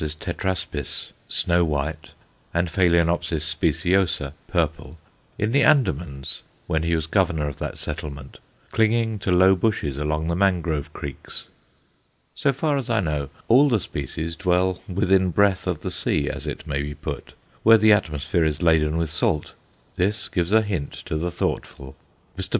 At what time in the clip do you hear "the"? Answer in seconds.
5.51-5.61, 10.27-10.35, 13.69-13.79, 15.81-15.91, 17.77-17.93, 21.15-21.29